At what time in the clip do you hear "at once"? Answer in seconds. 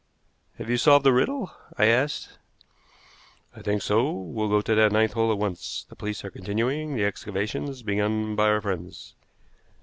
5.31-5.85